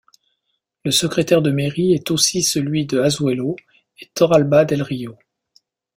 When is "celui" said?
2.41-2.87